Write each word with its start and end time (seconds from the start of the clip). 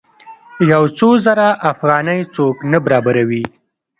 یو 0.71 0.83
څو 0.97 1.09
زره 1.25 1.47
افغانۍ 1.71 2.19
څوک 2.35 2.55
نه 2.71 2.77
برابروي. 2.85 3.43